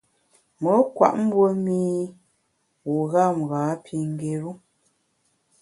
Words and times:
Me 0.61 0.71
nkwet 0.81 1.15
mbue 1.25 1.49
mî 1.65 1.81
u 2.91 2.93
gham 3.11 3.37
ghâ 3.49 3.63
pi 3.83 3.97
ngéru. 4.13 4.51